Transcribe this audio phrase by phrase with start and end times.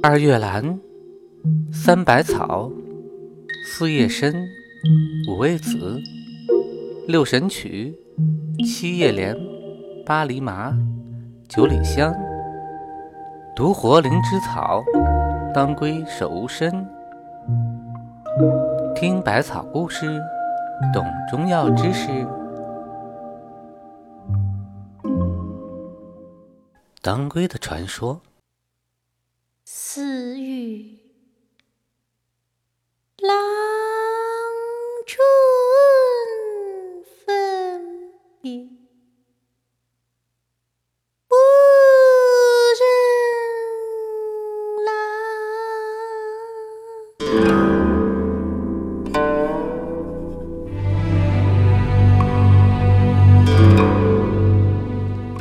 [0.00, 0.78] 二月兰，
[1.72, 2.70] 三百草，
[3.66, 4.32] 四叶参，
[5.28, 6.00] 五味子，
[7.08, 7.98] 六神曲，
[8.64, 9.36] 七叶莲，
[10.06, 10.72] 八厘麻，
[11.48, 12.14] 九里香，
[13.56, 14.84] 独活灵芝草，
[15.52, 16.70] 当归手无参。
[18.94, 20.06] 听百草故事，
[20.94, 22.08] 懂中药知识。
[27.02, 28.20] 当归的传说。
[29.70, 30.98] 似雨
[33.18, 33.30] 郎
[35.06, 35.20] 春
[37.26, 38.10] 分
[38.40, 38.66] 别，
[41.28, 41.34] 不
[42.80, 42.82] 忍
[44.86, 44.88] 郎。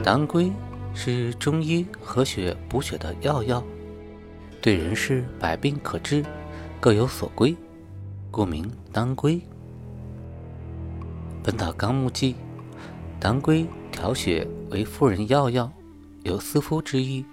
[0.03, 0.51] 当归
[0.93, 3.63] 是中医和血补血的药药。
[4.59, 6.25] 对人是百病可治，
[6.79, 7.55] 各有所归，
[8.31, 9.35] 故名当归。
[11.43, 12.35] 《本草纲目》记，
[13.19, 15.71] 当归调血为妇人药药，
[16.23, 17.23] 有思夫之意，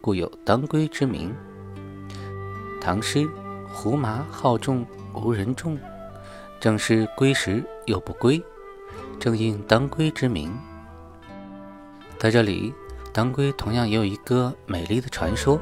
[0.00, 1.34] 故有当归之名。
[2.80, 3.28] 唐诗
[3.68, 5.78] “胡麻好种无人种，
[6.58, 8.42] 正是归时又不归”，
[9.20, 10.56] 正应当归之名。
[12.16, 12.72] 在这里，
[13.12, 15.60] 当归同样也有一个美丽的传说。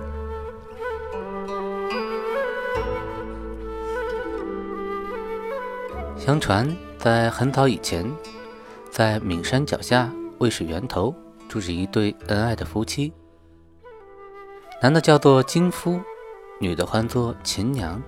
[6.29, 8.07] 相传，在很早以前，
[8.91, 11.15] 在岷山脚下渭水源头
[11.49, 13.11] 住着一对恩爱的夫妻，
[14.83, 15.99] 男的叫做金夫，
[16.61, 18.03] 女的唤作秦娘。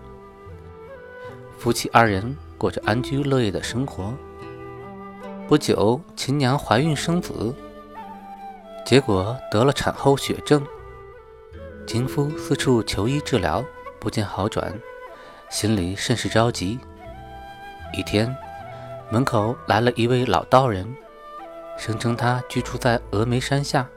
[1.56, 4.12] 夫妻二人过着安居乐业的生活。
[5.48, 7.54] 不久，秦娘怀孕生子，
[8.84, 10.62] 结果得了产后血症。
[11.86, 13.64] 金夫四处求医治疗，
[13.98, 14.78] 不见好转，
[15.48, 16.78] 心里甚是着急。
[17.92, 18.34] 一天，
[19.10, 20.86] 门口来了一位老道人，
[21.76, 23.88] 声称他居住在峨眉山下，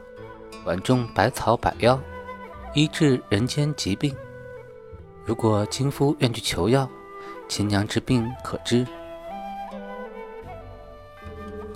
[0.64, 2.00] 管种百草百药，
[2.74, 4.16] 医治人间疾病。
[5.26, 6.90] 如果金夫愿去求药，
[7.48, 8.86] 秦娘之病可治。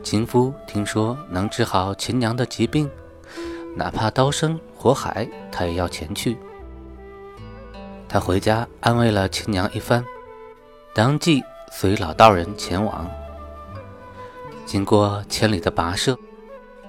[0.01, 2.89] 金夫听说能治好秦娘的疾病，
[3.75, 6.38] 哪怕刀山火海，他也要前去。
[8.09, 10.03] 他回家安慰了秦娘一番，
[10.95, 11.44] 当即。
[11.72, 13.09] 随老道人前往，
[14.66, 16.17] 经过千里的跋涉，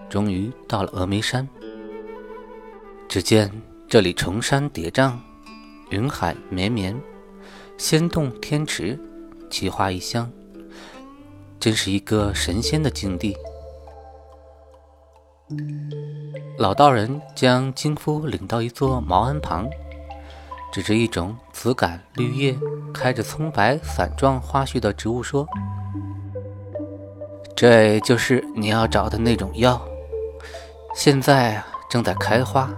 [0.09, 1.47] 终于到了峨眉山。
[3.09, 3.51] 只见
[3.89, 5.13] 这里崇山叠嶂，
[5.91, 6.99] 云海绵绵，
[7.77, 8.99] 仙洞天池，
[9.51, 10.31] 奇花异香，
[11.61, 13.37] 真是一个神仙的境地。
[16.57, 19.69] 老道人将金夫领到一座茅庵旁。
[20.71, 22.59] 指着一种紫杆绿叶、
[22.93, 25.47] 开着葱白伞状花序的植物说
[27.57, 29.81] ：“这就是你要找的那种药，
[30.95, 32.71] 现在正在开花。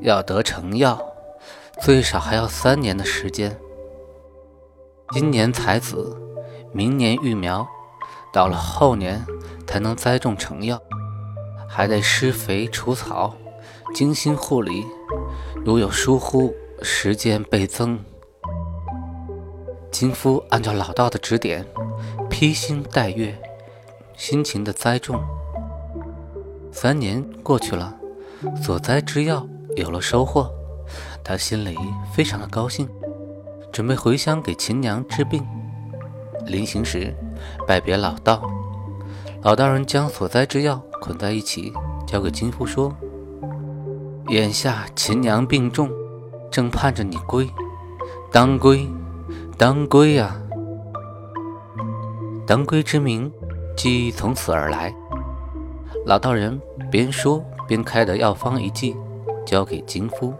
[0.00, 1.00] 要得成药，
[1.80, 3.58] 最少还要三年的时间。
[5.10, 6.16] 今年采籽，
[6.72, 7.66] 明年育苗，
[8.32, 9.24] 到了后年
[9.66, 10.80] 才能栽种成药，
[11.68, 13.34] 还得施肥除草，
[13.94, 14.86] 精心护理。
[15.64, 17.98] 如有疏忽，”时间倍增，
[19.90, 21.64] 金夫按照老道的指点，
[22.28, 23.34] 披星戴月，
[24.14, 25.22] 辛勤的栽种。
[26.70, 27.96] 三年过去了，
[28.62, 30.50] 所栽之药有了收获，
[31.24, 31.76] 他心里
[32.12, 32.88] 非常的高兴，
[33.72, 35.44] 准备回乡给秦娘治病。
[36.44, 37.14] 临行时，
[37.66, 38.42] 拜别老道，
[39.42, 41.72] 老道人将所栽之药捆在一起，
[42.06, 42.94] 交给金夫说
[44.28, 45.90] ：“眼下秦娘病重。”
[46.50, 47.48] 正盼着你归，
[48.32, 48.88] 当归，
[49.58, 50.36] 当归呀！
[52.46, 53.30] 当归之名，
[53.76, 54.94] 即从此而来。
[56.04, 58.96] 老道人边说边开的药方一剂，
[59.44, 60.32] 交给金夫。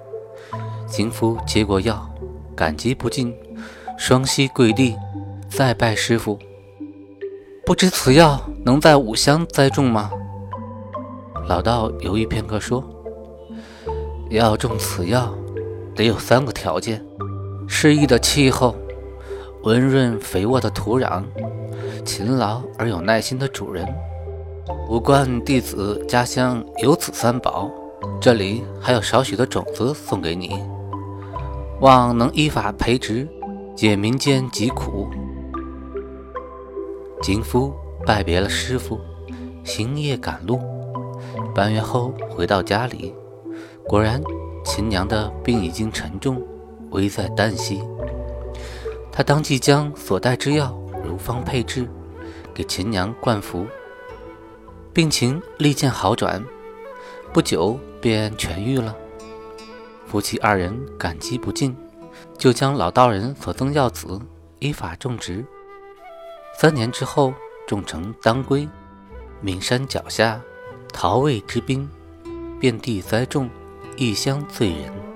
[0.87, 2.09] 金夫接过药，
[2.55, 3.35] 感激不尽，
[3.99, 4.97] 双膝跪地，
[5.49, 6.39] 再拜师傅。
[7.65, 10.11] 不知此药能在五乡栽种吗？
[11.49, 12.85] 老道犹豫片刻说
[14.31, 15.35] ：“要种此药。”
[15.97, 17.03] 得有三个条件：
[17.67, 18.77] 适宜的气候、
[19.63, 21.25] 温润肥沃的土壤、
[22.05, 23.87] 勤劳而有耐心的主人。
[24.89, 27.71] 吾观弟子家乡有此三宝，
[28.21, 30.63] 这里还有少许的种子送给你，
[31.81, 33.27] 望能依法培植，
[33.75, 35.09] 解民间疾苦。
[37.23, 37.73] 金夫
[38.05, 39.01] 拜别了师傅，
[39.65, 40.61] 星夜赶路。
[41.55, 43.15] 半月后回到家里，
[43.89, 44.23] 果然。
[44.67, 46.45] 秦娘的病已经沉重，
[46.91, 47.81] 危在旦夕。
[49.13, 51.89] 他当即将所带之药如方配制，
[52.53, 53.65] 给秦娘灌服，
[54.93, 56.45] 病情立见好转，
[57.33, 58.95] 不久便痊愈了。
[60.05, 61.75] 夫妻二人感激不尽，
[62.37, 64.21] 就将老道人所赠药子
[64.59, 65.47] 依法种植。
[66.59, 67.33] 三年之后，
[67.69, 68.69] 种成当归。
[69.43, 70.41] 岷山脚下，
[70.93, 71.89] 桃味之滨，
[72.59, 73.49] 遍地栽种，
[73.97, 75.16] 一乡醉人。